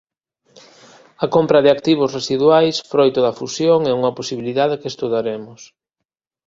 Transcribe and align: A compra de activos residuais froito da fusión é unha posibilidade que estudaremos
A 1.25 1.27
compra 1.35 1.63
de 1.65 1.69
activos 1.75 2.13
residuais 2.17 2.75
froito 2.91 3.19
da 3.25 3.37
fusión 3.39 3.79
é 3.91 3.93
unha 3.99 4.15
posibilidade 4.19 4.79
que 4.81 4.91
estudaremos 4.93 5.61